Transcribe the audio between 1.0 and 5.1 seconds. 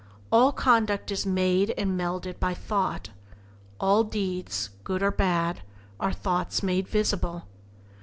is made and melded by thought; all deeds, good